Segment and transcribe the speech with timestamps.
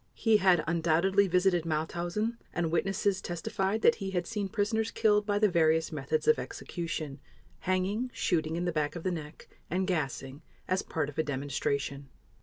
[0.15, 5.37] He had undoubtedly visited Mauthausen and witnesses testified that he had seen prisoners killed by
[5.37, 7.19] the various methods of execution,
[7.69, 12.09] hanging, shooting in the back of the neck, and gassing, as part of a demonstration.